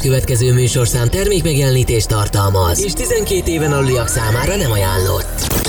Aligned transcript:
következő 0.00 0.52
műsorszám 0.52 1.08
termékmegjelenítést 1.08 2.08
tartalmaz, 2.08 2.84
és 2.84 2.92
12 2.92 3.50
éven 3.50 3.72
aluliak 3.72 4.08
számára 4.08 4.56
nem 4.56 4.70
ajánlott. 4.70 5.68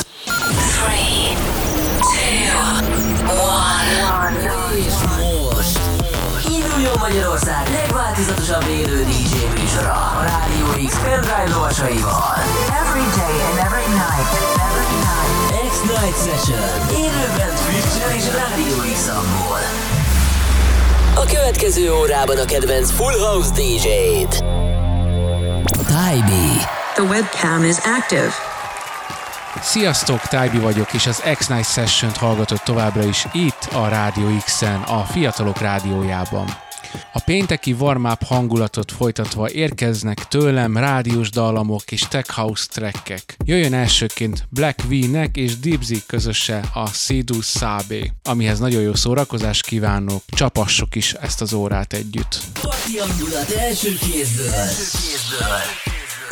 3, 4.21 4.37
2, 4.37 4.77
1. 4.77 4.85
És 4.85 4.93
most 5.13 5.79
induljon 6.49 6.97
Magyarország 6.99 7.69
legváltozatosabb 7.69 8.65
élő 8.69 9.03
DJ 9.03 9.33
műsora 9.59 9.93
a 9.93 10.21
Rádió 10.23 10.87
X 10.87 10.93
pendrive 11.03 11.49
lovasaival. 11.53 12.35
Every 12.81 13.07
day 13.19 13.35
and 13.47 13.57
every 13.67 13.89
night. 14.01 14.31
Every 14.67 14.95
night. 15.07 15.31
X-Night 15.71 16.17
Session. 16.25 16.63
Élőben 17.05 17.53
Twitch-en 17.65 18.15
és 18.15 18.25
Rádió 18.39 18.93
X-amból. 18.93 19.61
A 21.15 21.25
következő 21.25 21.93
órában 21.93 22.37
a 22.37 22.45
kedvenc 22.45 22.91
Full 22.91 23.19
House 23.19 23.49
DJ-t. 23.49 24.43
Tybee. 25.71 26.69
The 26.93 27.03
webcam 27.03 27.63
is 27.63 27.77
active. 27.77 28.31
Sziasztok, 29.61 30.19
Tybee 30.21 30.59
vagyok, 30.59 30.93
és 30.93 31.07
az 31.07 31.23
X-Night 31.37 31.71
Session-t 31.71 32.17
hallgatott 32.17 32.61
továbbra 32.61 33.03
is 33.03 33.25
itt 33.31 33.67
a 33.73 33.87
Rádió 33.87 34.27
X-en, 34.43 34.81
a 34.81 35.03
Fiatalok 35.03 35.57
Rádiójában. 35.57 36.45
A 37.13 37.19
pénteki 37.25 37.73
warm 37.73 38.05
hangulatot 38.25 38.91
folytatva 38.91 39.51
érkeznek 39.51 40.27
tőlem 40.27 40.77
rádiós 40.77 41.29
dallamok 41.29 41.91
és 41.91 42.01
tech 42.09 42.29
house 42.29 42.65
trackek. 42.69 43.35
Jöjjön 43.45 43.73
elsőként 43.73 44.47
Black 44.49 44.81
V-nek 44.83 45.37
és 45.37 45.59
Dipsy 45.59 46.03
közöse 46.07 46.63
a 46.73 46.87
Sidu 46.87 47.41
Sabe, 47.41 48.13
amihez 48.23 48.59
nagyon 48.59 48.81
jó 48.81 48.95
szórakozást 48.95 49.65
kívánok, 49.65 50.23
csapassuk 50.27 50.95
is 50.95 51.13
ezt 51.13 51.41
az 51.41 51.53
órát 51.53 51.93
együtt. 51.93 52.41
Parti 52.61 52.99
első. 53.57 53.89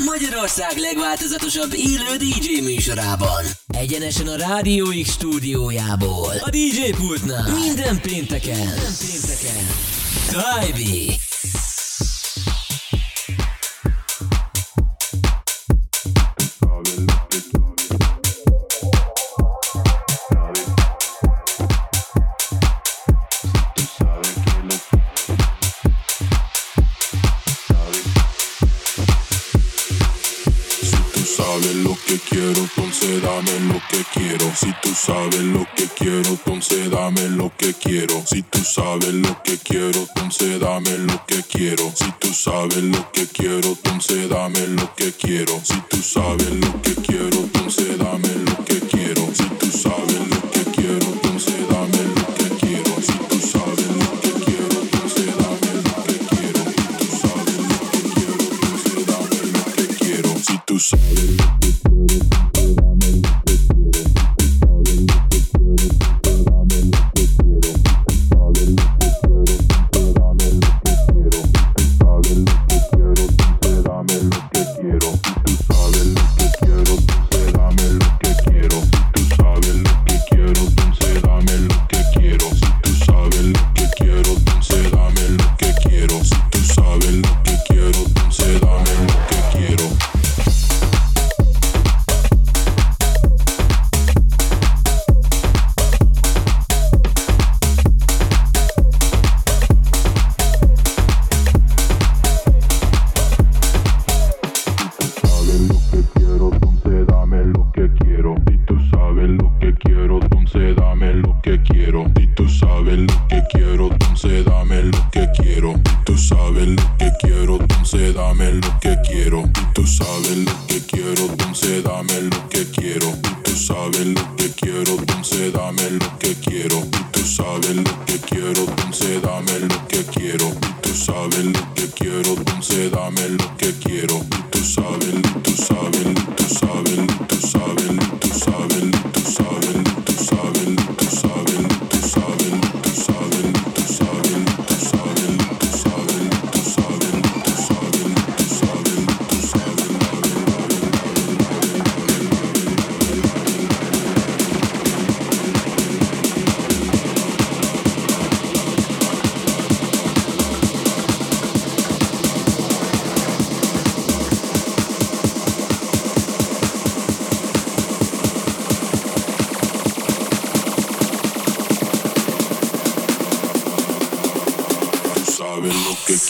Magyarország 0.05 0.77
legváltozatosabb 0.77 1.73
élő 1.73 2.15
DJ 2.17 2.61
műsorában. 2.61 3.43
Egyenesen 3.67 4.27
a 4.27 4.35
Rádió 4.35 4.85
X 5.03 5.11
stúdiójából. 5.11 6.33
A 6.39 6.49
DJ 6.49 6.89
pultnál. 6.97 7.53
Minden 7.59 8.01
pénteken. 8.01 8.57
Minden 8.57 8.93
pénteken. 8.99 9.98
Derby. 10.31 11.28
Quiero, 32.49 32.61
entonces 32.61 33.21
dame 33.21 33.59
lo 33.61 33.81
que 33.89 34.03
quiero. 34.13 34.51
Si 34.55 34.73
tú 34.81 34.89
sabes 34.93 35.41
lo 35.41 35.67
que 35.75 35.87
quiero, 35.97 36.29
entonces 36.29 36.89
dame 36.89 37.29
lo 37.29 37.51
que 37.55 37.73
quiero. 37.73 38.23
Si 38.25 38.41
tú 38.43 38.59
sabes 38.63 39.13
lo 39.13 39.41
que 39.43 39.57
quiero, 39.57 39.99
entonces 39.99 40.59
dame 40.59 40.97
lo 40.97 41.25
que 41.25 41.43
quiero. 41.43 41.91
Si 41.95 42.11
tú 42.19 42.33
sabes 42.33 42.83
lo 42.83 43.11
que 43.11 43.27
quiero, 43.27 43.69
entonces 43.69 44.29
dame 44.29 44.67
lo 44.67 44.95
que 44.95 45.11
quiero. 45.11 45.61
Si 45.63 45.79
tú 45.89 45.97
sabes 46.01 46.51
lo 46.51 46.81
que 46.81 46.95
quiero, 46.95 47.39
entonces 47.39 47.97
lo 47.97 48.65
que 48.65 48.79
quiero. 48.79 49.27
Si 49.33 49.43
tú 49.59 49.67
sabes 49.71 50.38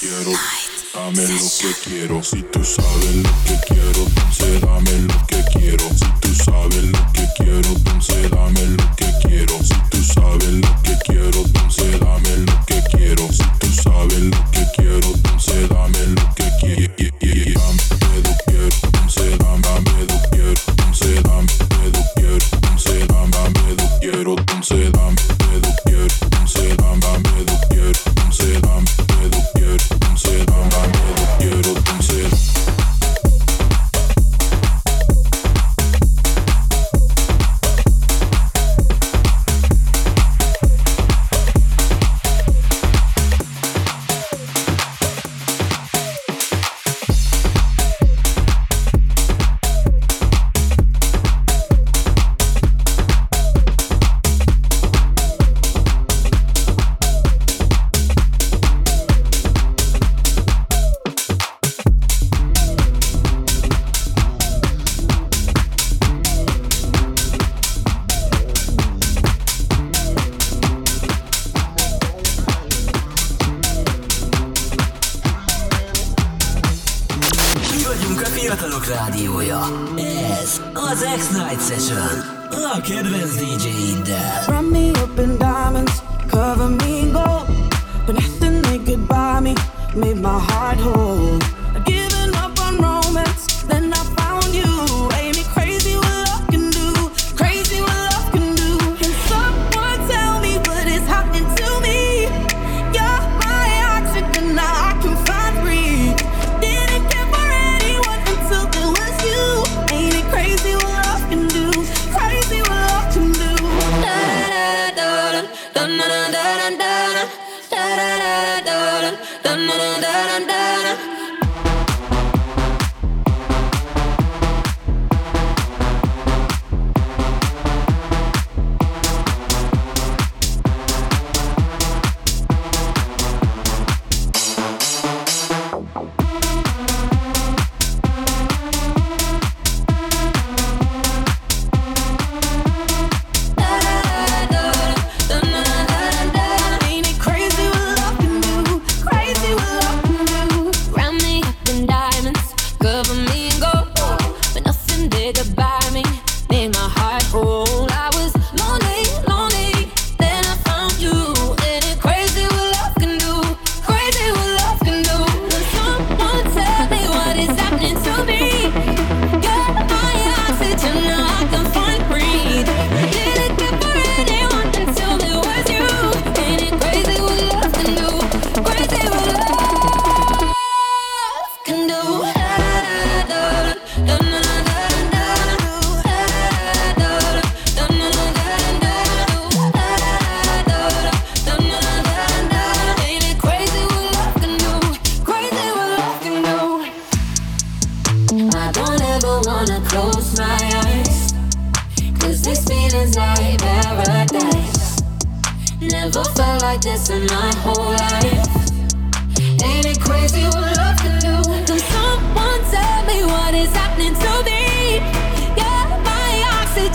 quiero, 0.10 0.32
dame 0.94 1.28
lo 1.28 1.50
que 1.60 1.90
quiero. 1.90 2.24
Si 2.24 2.42
tú 2.44 2.64
sabes 2.64 3.16
lo 3.16 3.30
que 3.46 3.60
quiero, 3.68 4.06
entonces 4.08 4.62
dame 4.62 4.92
lo 5.02 5.28
que 5.28 5.44
quiero. 5.54 5.90
Si 5.90 6.06
tú 6.22 6.44
sabes 6.44 6.84
lo 6.84 7.14
que 7.14 7.28
quiero, 7.38 7.70
entonces 7.70 8.32
dame 8.32 8.66
lo 8.66 8.96
que 8.96 9.14
quiero. 9.22 9.64
Si 9.64 9.76
tú 9.90 10.04
sabes 10.04 10.54
lo 10.54 10.82
que 10.84 10.98
quiero, 11.06 11.40
entonces 11.40 12.00
dame 12.00 12.38
lo 12.38 12.46
que 12.46 12.66
quiero. 12.66 12.69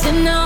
to 0.04 0.43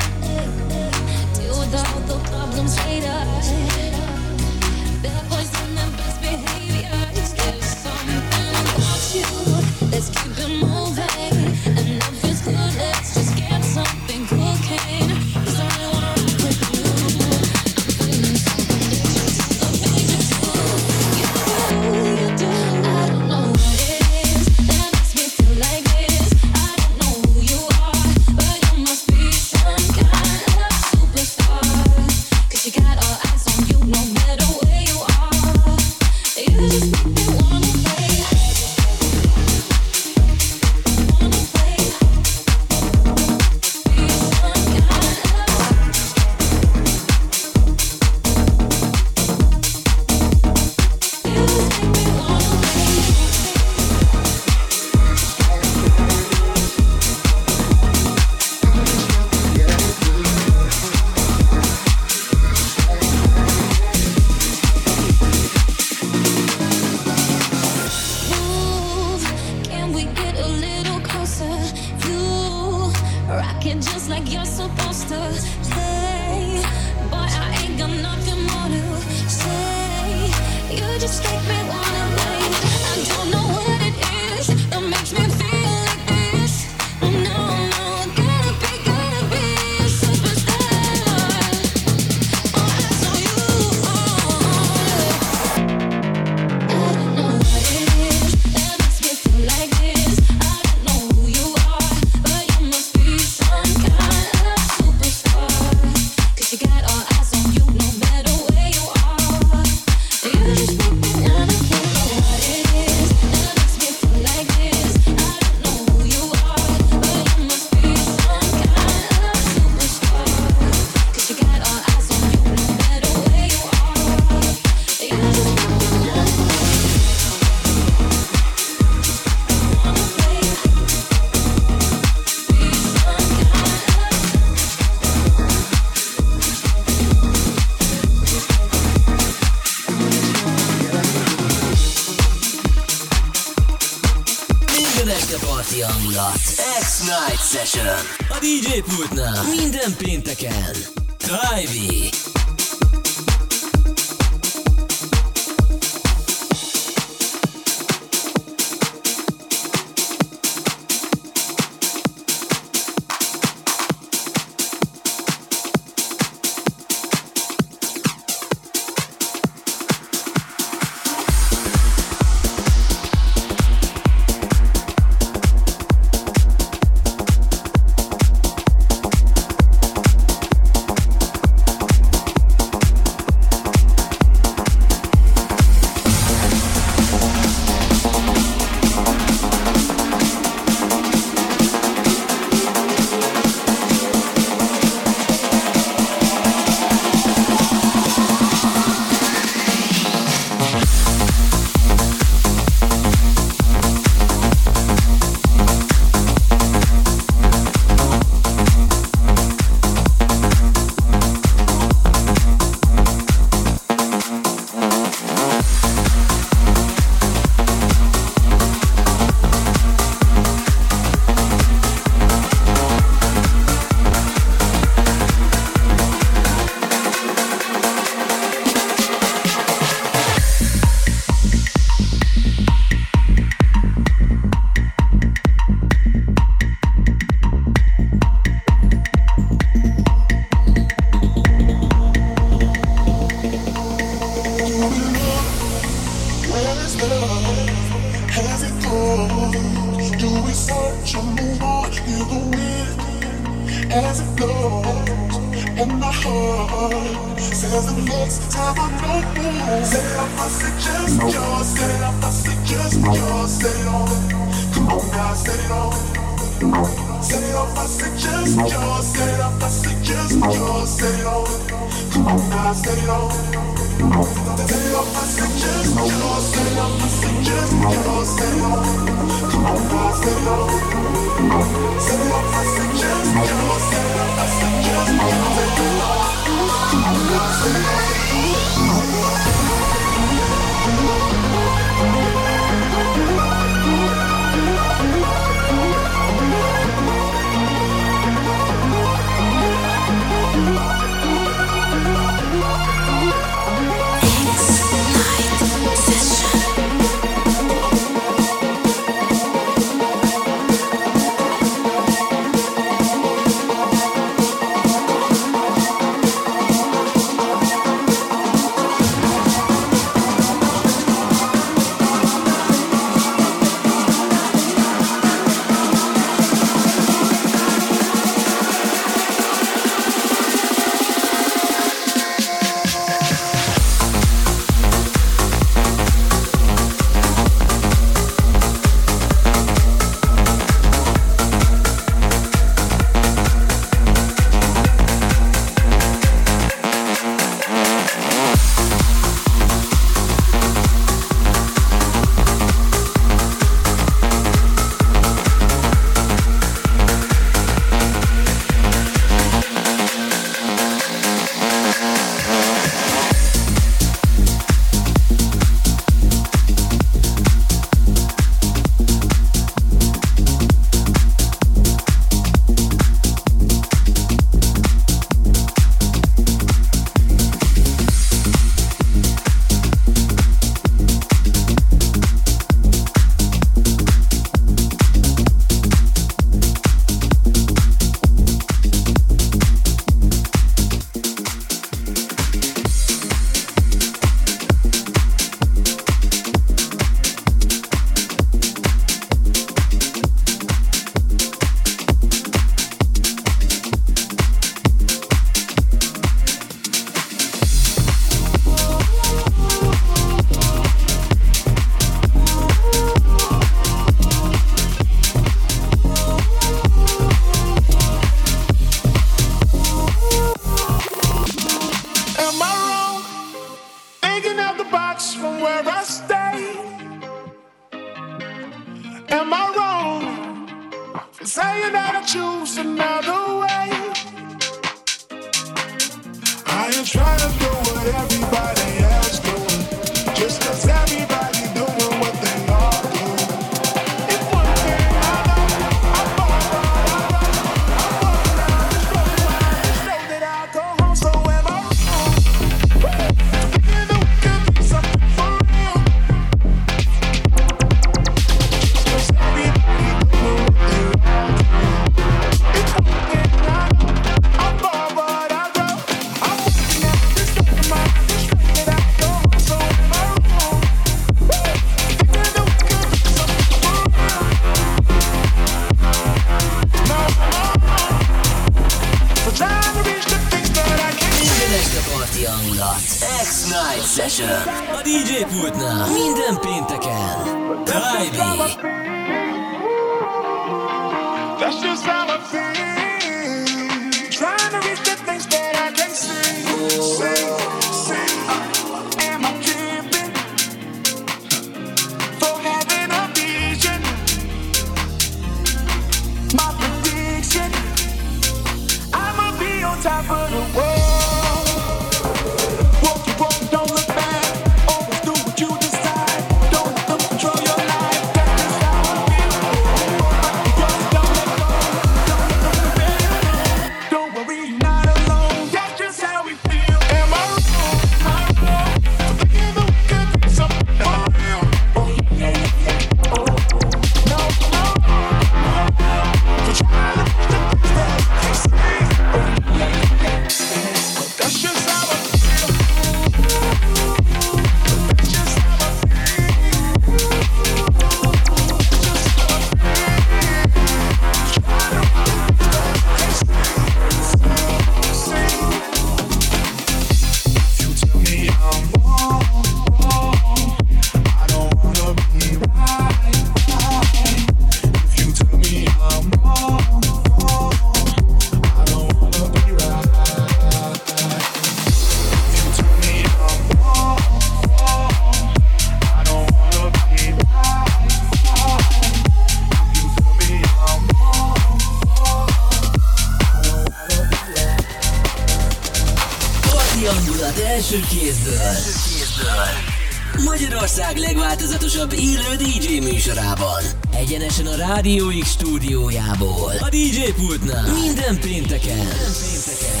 Rádió 594.76 595.30
X 595.40 595.48
stúdiójából. 595.48 596.72
A 596.80 596.88
DJ 596.88 597.32
pultnál. 597.36 597.92
Minden 597.92 598.40
pénteken. 598.40 598.96
Minden 598.96 599.32
pénteken. 599.40 600.00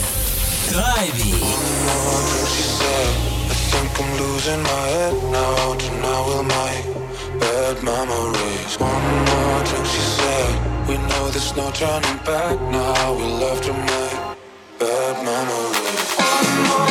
Tonight 0.68 1.14
bad 7.40 7.82
memories. 7.82 8.78
One 8.78 9.04
more 9.30 9.64
drink, 9.64 9.86
she 9.86 10.00
said. 10.00 10.88
We 10.88 10.96
know 11.08 11.30
there's 11.30 11.54
no 11.56 11.70
turning 11.70 12.18
back 12.24 12.60
now. 12.70 13.14
We 13.14 13.24
love 13.44 13.60
to 13.62 13.72
make 13.72 14.18
bad 14.78 15.14
memories. 15.24 16.14
One 16.18 16.68
more 16.68 16.89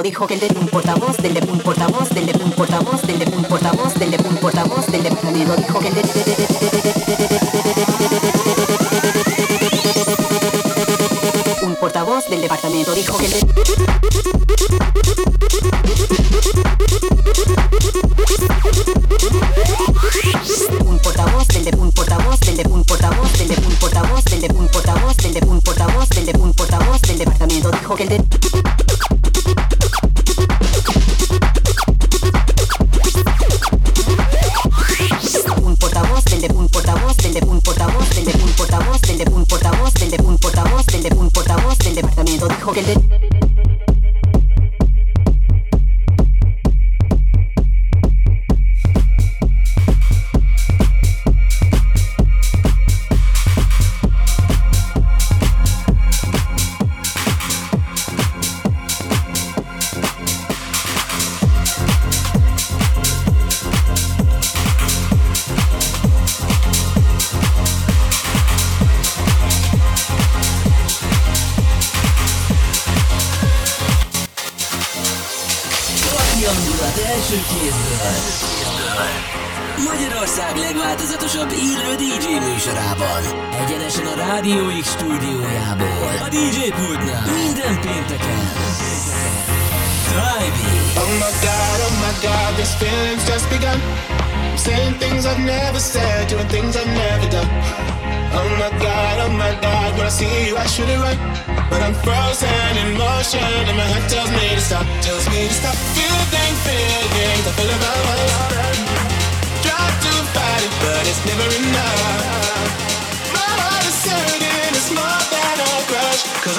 dijo 0.00 0.26
que 0.26 0.34
el 0.34 0.40
de 0.40 0.48
un 0.58 0.68
portavoz 0.68 1.16
del 1.18 1.34
de 1.34 1.40
un 1.52 1.58
portavoz 1.58 2.08
del 2.08 2.24
de 2.24 2.42
un 2.42 2.50
portavoz 2.52 3.02
del 3.02 3.18
de 3.18 3.36
un 3.36 3.44
portavoz 3.44 3.94
del 3.94 4.10
de 4.10 4.16
un 4.26 4.36
portavoz 4.36 4.86
del 4.86 5.02
departamento 5.02 5.54
dijo 5.56 5.80
que 5.80 5.88
el 5.88 5.94
de 5.94 6.02
un 11.62 11.76
portavoz 11.76 12.26
del 12.28 12.40
departamento 12.40 12.94
dijo 12.94 13.18
que 13.18 13.26
el 13.26 13.32
de 13.32 13.38
un 20.86 20.98
portavoz 21.00 21.48
del 21.48 21.64
de 21.64 21.76
un 21.76 21.92
portavoz 21.92 22.40
del 22.40 22.56
de 22.56 22.68
un 22.68 22.84
portavoz 22.84 23.32
del 23.34 23.48
de 23.48 23.56
un 23.66 23.74
portavoz 23.76 24.24
del 24.24 24.40
de 24.40 24.48
un 24.54 24.68
portavoz 24.68 25.16
del 25.16 25.34
de 25.34 25.40
un 25.46 25.60
portavoz 25.60 26.08
del 26.08 26.26
de 26.26 26.38
un 26.38 26.54
portavoz 26.54 27.02
del 27.02 27.18
departamento 27.18 27.70
dijo 27.70 27.94
que 27.96 28.06
de 28.06 28.31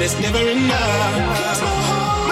but 0.00 0.06
it's 0.06 0.18
never 0.18 0.40
enough. 0.48 1.12
My 1.12 1.28
heart, 1.28 1.60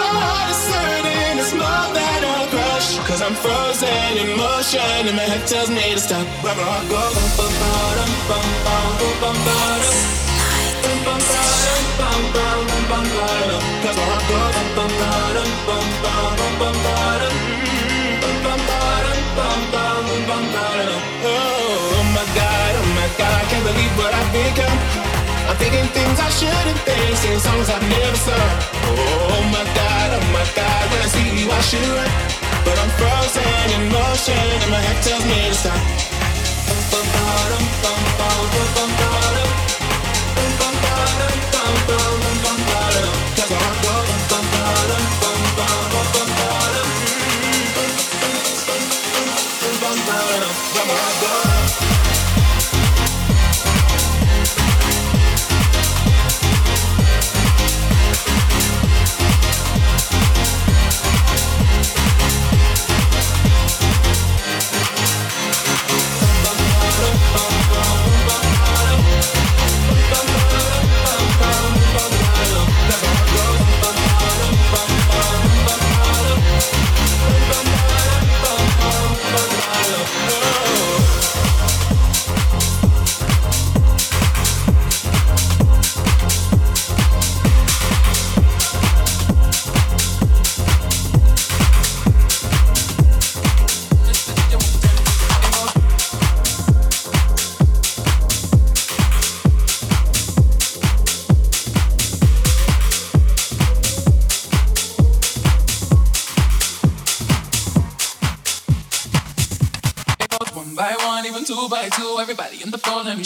my 0.00 0.09
heart 0.09 0.48
is 0.48 0.64
hurting, 0.72 1.37
it's 1.37 1.52
more 1.52 1.88
than 1.92 2.20
a 2.24 2.48
crush. 2.48 2.96
Cause 3.04 3.20
I'm 3.20 3.37
frozen 3.37 4.16
in 4.16 4.40
motion, 4.40 4.81
and 5.04 5.16
my 5.20 5.28
head 5.28 5.44
tells 5.46 5.68
me 5.68 5.92
to 5.92 6.00
stop. 6.00 6.24
But 6.40 6.57
my 6.57 6.64
heart 6.64 6.88
goes 6.88 7.12
Oh 21.20 22.04
my 22.16 22.24
god, 22.35 22.72
oh 22.81 22.88
my 22.96 23.09
god, 23.18 23.33
I 23.35 23.44
can't 23.50 23.64
believe 23.68 23.92
what 23.98 24.14
I've 24.14 24.33
become. 24.33 25.17
I'm 25.48 25.56
thinking 25.56 25.87
things 25.96 26.20
I 26.20 26.28
shouldn't 26.28 26.78
think, 26.84 27.16
singing 27.16 27.40
songs 27.40 27.70
I've 27.70 27.82
never 27.88 28.16
sung. 28.16 28.52
Oh 29.32 29.42
my 29.50 29.64
god, 29.64 30.08
oh 30.12 30.24
my 30.30 30.44
god, 30.54 30.84
when 30.92 31.00
I 31.00 31.08
see 31.08 31.24
you 31.40 31.50
I 31.50 31.61
should 31.68 31.88
run. 31.96 32.11
But 32.66 32.76
I'm 32.78 32.90
frozen 33.00 33.66
in 33.76 33.88
motion 33.88 34.37
and 34.37 34.70
my 34.70 34.80
head 34.87 35.02
tells 35.02 35.24
me 35.24 35.48
to 35.48 35.54
stop. 35.54 35.80
'Cause 43.34 43.50
my 43.50 43.58
heart 43.58 43.78
goes 43.82 44.11
bum, 44.32 44.52
bum, 45.56 45.92
bum. 45.92 46.08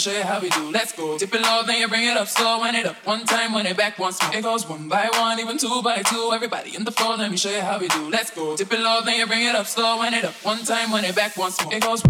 Show 0.03 0.11
you 0.11 0.23
how 0.23 0.39
we 0.41 0.49
do. 0.49 0.69
Let's 0.69 0.91
go. 0.91 1.17
Dip 1.17 1.33
it 1.33 1.41
low, 1.41 1.63
then 1.65 1.79
you 1.79 1.87
bring 1.87 2.03
it 2.03 2.17
up 2.17 2.27
slow. 2.27 2.59
Wind 2.59 2.75
it 2.75 2.85
up 2.85 2.97
one 3.05 3.25
time, 3.25 3.53
wind 3.53 3.67
it 3.67 3.77
back 3.77 3.97
once 3.97 4.21
more. 4.21 4.35
It 4.35 4.43
goes 4.43 4.67
one 4.67 4.89
by 4.89 5.07
one, 5.13 5.39
even 5.39 5.57
two 5.57 5.81
by 5.81 6.01
two. 6.01 6.31
Everybody 6.33 6.75
in 6.75 6.83
the 6.83 6.91
floor, 6.91 7.15
let 7.15 7.31
me 7.31 7.37
show 7.37 7.51
you 7.51 7.61
how 7.61 7.79
we 7.79 7.87
do. 7.87 8.09
Let's 8.09 8.29
go. 8.31 8.57
Dip 8.57 8.71
it 8.73 8.79
low, 8.81 8.99
then 9.05 9.17
you 9.17 9.25
bring 9.27 9.43
it 9.43 9.55
up 9.55 9.65
slow. 9.65 9.99
Wind 9.99 10.15
it 10.15 10.25
up 10.25 10.33
one 10.43 10.65
time, 10.65 10.91
wind 10.91 11.05
it 11.05 11.15
back 11.15 11.37
once 11.37 11.63
more. 11.63 11.73
It 11.73 11.81
goes. 11.81 12.03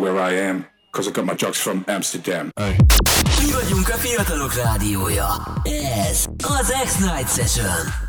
Where 0.00 0.32
I 0.32 0.48
am, 0.48 0.66
cause 0.90 1.08
I 1.08 1.12
got 1.12 1.24
my 1.24 1.34
drugs 1.34 1.58
from 1.58 1.84
Amsterdam. 1.86 2.48
Mi 3.44 3.52
vagyunk 3.52 3.88
a 3.88 3.96
fiatalok 3.96 4.54
rádiója. 4.54 5.26
Ez 6.08 6.24
az 6.38 6.72
X-Night 6.84 7.34
Session. 7.34 7.66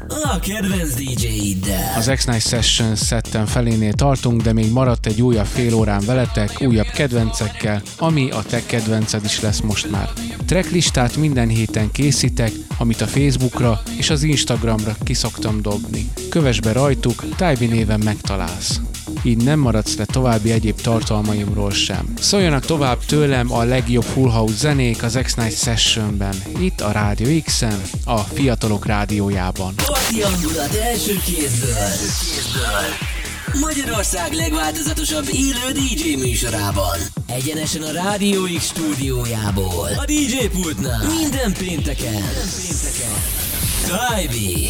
A 0.07 0.39
kedvenc 0.39 0.93
DJ-iddel. 0.93 1.97
Az 1.97 2.11
X-Night 2.15 2.47
Session 2.47 2.95
szetten 2.95 3.45
felénél 3.45 3.93
tartunk, 3.93 4.41
de 4.41 4.53
még 4.53 4.71
maradt 4.71 5.05
egy 5.05 5.21
újabb 5.21 5.45
fél 5.45 5.73
órán 5.73 6.01
veletek, 6.05 6.51
újabb 6.59 6.87
kedvencekkel, 6.87 7.81
ami 7.97 8.31
a 8.31 8.41
te 8.49 8.65
kedvenced 8.65 9.23
is 9.23 9.41
lesz 9.41 9.59
most 9.59 9.91
már. 9.91 10.09
Tracklistát 10.45 11.15
minden 11.15 11.47
héten 11.47 11.91
készítek, 11.91 12.51
amit 12.77 13.01
a 13.01 13.07
Facebookra 13.07 13.81
és 13.97 14.09
az 14.09 14.23
Instagramra 14.23 14.95
kiszoktam 15.03 15.61
dobni. 15.61 16.09
Kövess 16.29 16.59
be 16.59 16.71
rajtuk, 16.71 17.23
Tybi 17.35 17.65
néven 17.65 18.01
megtalálsz. 18.03 18.79
Így 19.23 19.43
nem 19.43 19.59
maradsz 19.59 19.95
le 19.95 20.05
további 20.05 20.51
egyéb 20.51 20.81
tartalmaimról 20.81 21.71
sem. 21.71 22.13
Szóljanak 22.19 22.65
tovább 22.65 23.05
tőlem 23.05 23.51
a 23.51 23.63
legjobb 23.63 24.03
full 24.03 24.29
house 24.29 24.55
zenék 24.55 25.03
az 25.03 25.19
X-Night 25.23 25.57
Sessionben, 25.57 26.35
itt 26.59 26.81
a 26.81 26.91
Rádió 26.91 27.41
X-en, 27.43 27.81
a 28.05 28.17
Fiatalok 28.17 28.85
Rádiójában. 28.85 29.73
Magyarország 33.59 34.33
legváltozatosabb 34.33 35.27
élő 35.31 35.71
DJ 35.73 36.15
műsorában. 36.15 36.99
Egyenesen 37.27 37.81
a 37.81 37.91
Rádió 37.91 38.43
X 38.57 38.65
stúdiójából. 38.65 39.89
A 39.97 40.05
DJ 40.05 40.47
pultnál. 40.51 41.05
Minden 41.19 41.53
pénteken. 41.53 42.11
Minden 42.11 42.49
pénteken. 42.57 43.13
Tajbi. 43.87 44.69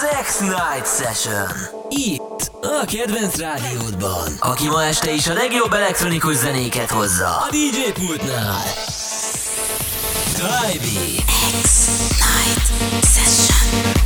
Az 0.00 0.06
X-Night 0.22 0.86
Session. 0.86 1.46
Itt, 1.88 2.50
a 2.62 2.84
kedvenc 2.84 3.36
rádiódban. 3.36 4.32
Aki 4.38 4.68
ma 4.68 4.84
este 4.84 5.12
is 5.14 5.26
a 5.26 5.32
legjobb 5.32 5.72
elektronikus 5.72 6.36
zenéket 6.36 6.90
hozza. 6.90 7.26
A 7.26 7.48
DJ 7.50 7.92
pultnál. 7.92 8.62
Tribe. 10.34 11.22
X-Night 11.62 12.66
Session. 13.02 13.97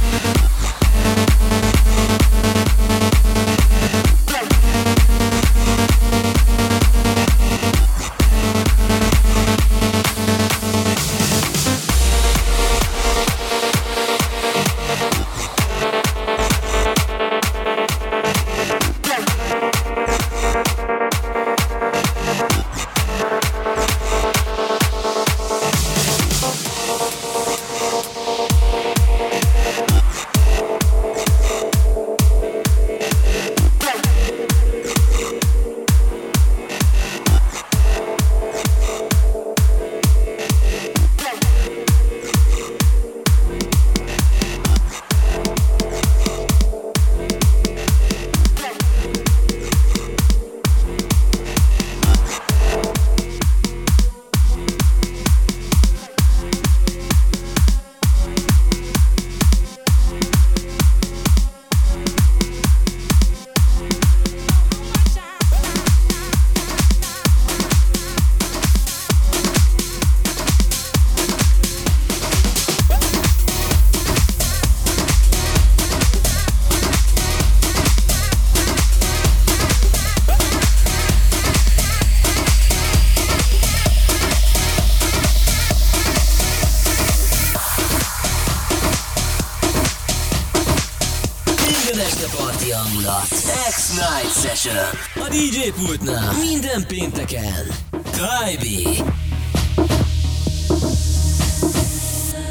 gépultnál 95.62 96.32
minden 96.32 96.86
pénteken. 96.86 97.66
Kajbi! 97.92 98.82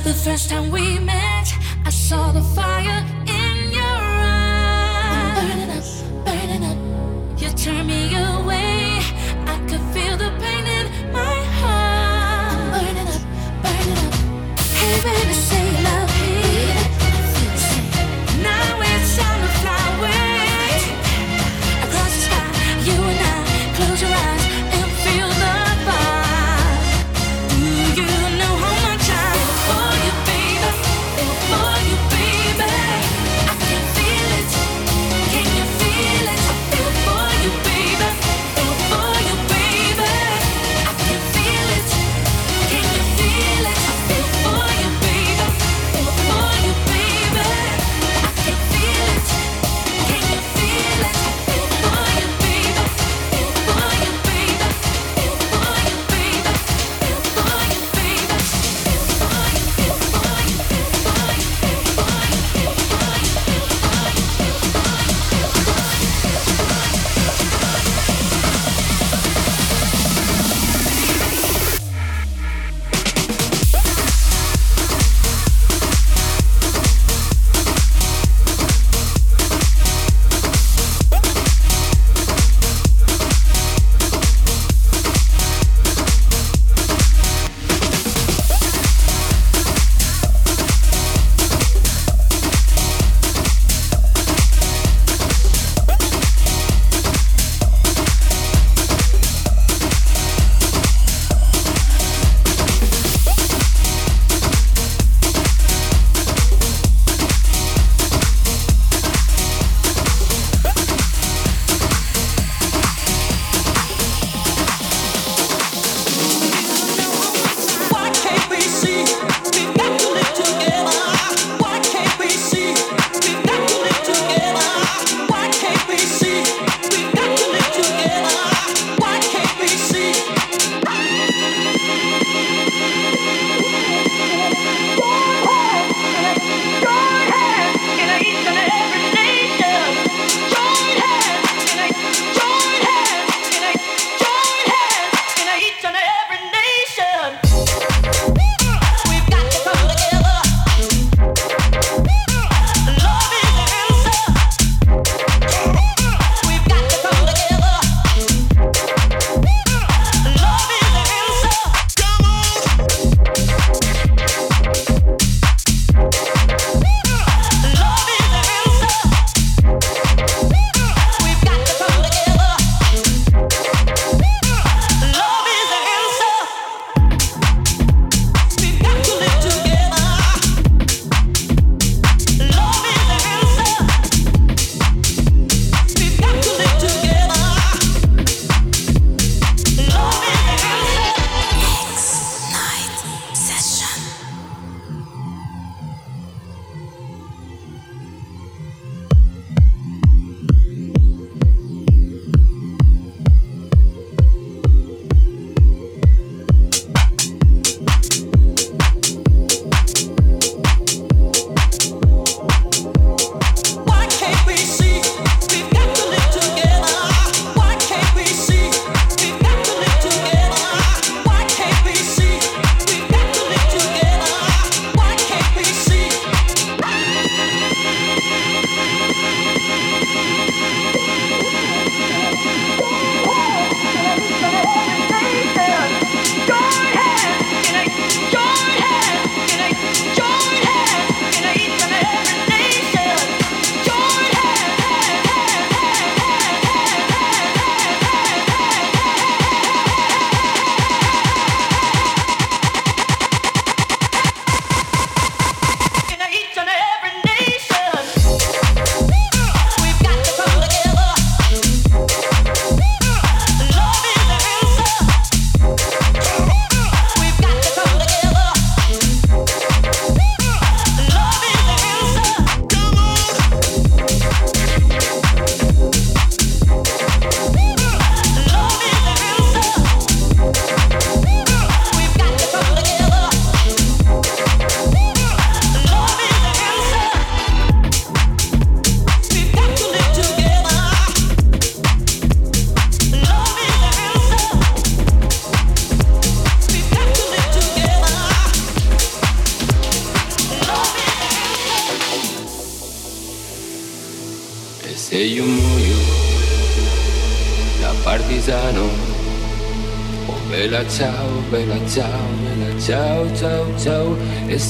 The 0.04 0.14
first 0.24 0.50
time 0.50 0.70
we 0.72 1.00
met, 1.00 1.48
I 1.86 1.90
saw 1.90 2.32
the 2.32 2.42
fire 2.56 3.21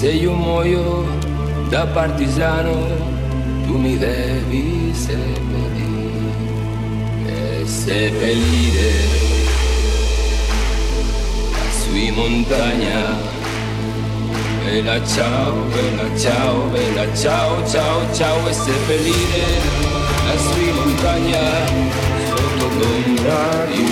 Se 0.01 0.09
io 0.09 0.33
muoio 0.33 1.05
da 1.69 1.85
partigiano, 1.85 2.73
tu 3.67 3.77
mi 3.77 3.99
devi 3.99 4.91
seppellire. 4.95 6.31
E 7.27 7.63
seppellire 7.67 8.91
sui 11.69 12.09
montagna. 12.09 13.15
Bella 14.63 15.05
ciao, 15.05 15.53
bella 15.69 16.17
ciao, 16.17 16.63
bella 16.71 17.15
ciao, 17.15 17.67
ciao, 17.67 18.11
ciao 18.11 18.47
e 18.47 18.53
seppellire 18.53 19.45
la 20.25 20.35
sui 20.35 20.71
montagna 20.71 21.43
sotto 22.25 22.67
l'ombra 22.79 23.65
di 23.67 23.90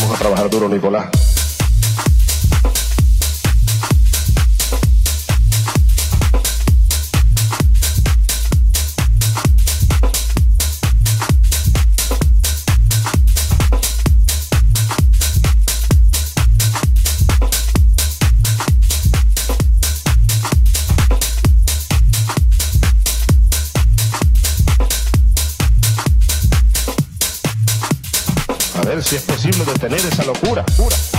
Vamos 0.00 0.16
a 0.16 0.18
trabajar 0.18 0.48
duro, 0.48 0.68
Nicolás. 0.68 1.29
imposible 29.60 29.72
detener 29.72 30.12
esa 30.12 30.24
locura. 30.24 30.64
Pura. 30.76 31.09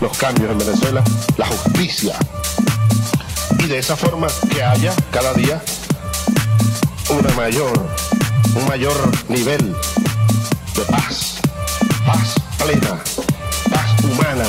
los 0.00 0.18
cambios 0.18 0.50
en 0.50 0.58
Venezuela, 0.58 1.02
la 1.36 1.46
justicia. 1.46 2.14
Y 3.58 3.66
de 3.66 3.78
esa 3.78 3.96
forma 3.96 4.28
que 4.50 4.62
haya 4.62 4.94
cada 5.10 5.32
día 5.34 5.62
una 7.10 7.34
mayor, 7.34 7.86
un 8.54 8.66
mayor 8.66 8.96
nivel 9.28 9.74
de 10.74 10.82
paz, 10.90 11.36
paz 12.06 12.34
plena, 12.58 13.02
paz 13.70 14.04
humana 14.04 14.44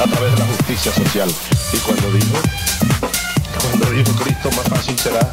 a 0.00 0.04
través 0.04 0.32
de 0.32 0.38
la 0.38 0.46
justicia 0.46 0.92
social. 0.92 1.32
Y 1.72 1.76
cuando 1.78 2.10
dijo, 2.12 2.38
cuando 3.60 3.90
dijo 3.90 4.12
Cristo, 4.22 4.50
más 4.52 4.68
fácil 4.68 4.98
será 4.98 5.32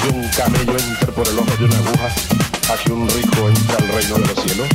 que 0.00 0.08
un 0.08 0.28
camello 0.28 0.76
entre 0.78 1.12
por 1.12 1.26
el 1.28 1.38
ojo 1.38 1.56
de 1.58 1.64
una 1.64 1.76
aguja 1.78 2.08
a 2.72 2.76
que 2.76 2.92
un 2.92 3.08
rico 3.08 3.48
entre 3.48 3.76
al 3.76 3.88
reino 3.88 4.14
de 4.16 4.26
los 4.26 4.44
cielos. 4.44 4.68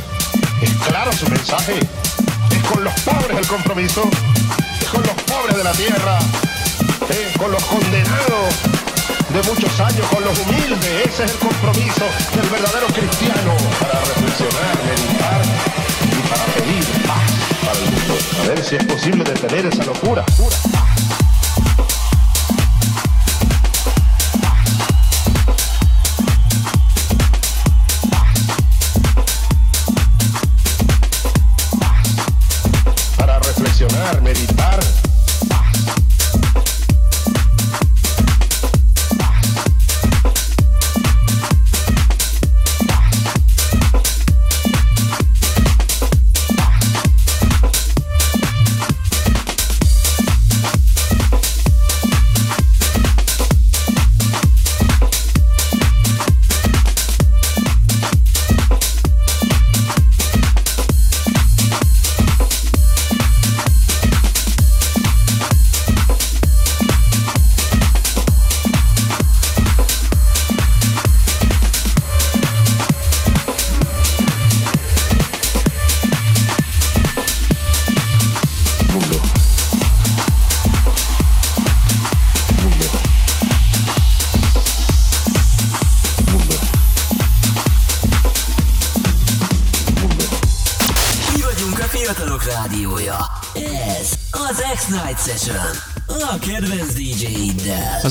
Es 0.60 0.70
claro 0.86 1.12
su 1.12 1.28
mensaje 1.28 1.80
con 2.70 2.84
los 2.84 2.94
pobres 3.00 3.38
el 3.38 3.46
compromiso, 3.46 4.02
con 4.90 5.02
los 5.02 5.22
pobres 5.24 5.56
de 5.56 5.64
la 5.64 5.72
tierra, 5.72 6.18
es 7.08 7.36
con 7.38 7.50
los 7.50 7.62
condenados 7.64 8.54
de 9.32 9.42
muchos 9.42 9.80
años, 9.80 10.06
con 10.08 10.24
los 10.24 10.38
humildes, 10.38 11.06
ese 11.06 11.24
es 11.24 11.32
el 11.32 11.38
compromiso 11.38 12.04
del 12.34 12.48
verdadero 12.48 12.86
cristiano 12.86 13.56
para 13.80 14.00
reflexionar, 14.00 14.76
meditar 14.84 15.42
y 16.06 16.28
para 16.28 16.44
pedir 16.54 16.84
paz 17.06 17.32
para 17.64 17.80
mundo. 17.80 18.14
A 18.42 18.48
ver 18.48 18.64
si 18.64 18.76
es 18.76 18.84
posible 18.84 19.24
detener 19.24 19.66
esa 19.66 19.84
locura. 19.84 20.24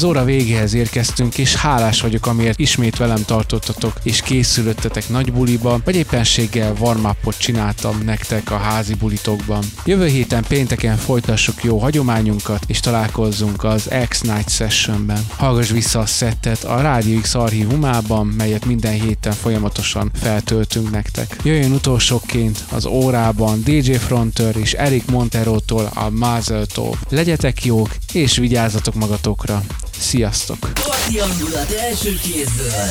Az 0.03 0.09
óra 0.09 0.23
végéhez 0.23 0.73
érkeztünk, 0.73 1.37
és 1.37 1.55
hálás 1.55 2.01
vagyok, 2.01 2.27
amiért 2.27 2.59
ismét 2.59 2.97
velem 2.97 3.23
tartottatok, 3.25 3.93
és 4.03 4.21
készülöttetek 4.21 5.09
nagy 5.09 5.33
buliba, 5.33 5.79
vagy 5.83 5.95
éppenséggel 5.95 6.73
warm 6.79 7.05
csináltam 7.37 8.01
nektek 8.05 8.51
a 8.51 8.57
házi 8.57 8.93
bulitokban. 8.93 9.63
Jövő 9.85 10.05
héten 10.07 10.43
pénteken 10.47 10.97
folytassuk 10.97 11.63
jó 11.63 11.77
hagyományunkat, 11.77 12.63
és 12.67 12.79
találkozzunk 12.79 13.63
az 13.63 13.89
X-Night 14.07 14.49
Sessionben. 14.49 15.25
Hallgass 15.35 15.69
vissza 15.69 15.99
a 15.99 16.05
szettet 16.05 16.63
a 16.63 16.81
Radio 16.81 17.19
X 17.19 17.35
archívumában, 17.35 18.27
melyet 18.27 18.65
minden 18.65 18.93
héten 18.93 19.33
folyamatosan 19.33 20.11
feltöltünk 20.21 20.91
nektek. 20.91 21.37
Jöjjön 21.43 21.71
utolsóként 21.71 22.63
az 22.71 22.85
órában 22.85 23.61
DJ 23.63 23.91
Fronter 23.91 24.55
és 24.55 24.73
Eric 24.73 25.03
Montero-tól 25.11 25.89
a 25.93 26.09
Mazel 26.09 26.65
Tov. 26.65 26.95
Legyetek 27.09 27.65
jók, 27.65 27.89
és 28.13 28.37
vigyázzatok 28.37 28.93
magatokra. 28.93 29.63
Sziasztok! 29.99 30.71
Hangulat 31.19 31.71
első 31.71 32.19
kézből. 32.23 32.89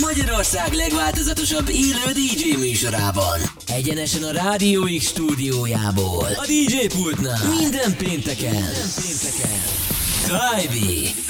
Magyarország 0.00 0.72
legváltozatosabb 0.72 1.68
élő 1.68 2.12
DJ 2.12 2.56
műsorában. 2.58 3.40
Egyenesen 3.66 4.22
a 4.22 4.30
Rádió 4.30 4.88
X 4.98 5.06
stúdiójából. 5.06 6.24
A 6.24 6.46
DJ 6.46 6.86
pultnál. 6.86 7.48
Minden 7.58 7.96
pénteken. 7.96 8.52
Minden 8.52 8.88
pénteken. 8.96 9.60
Tribe. 10.24 11.25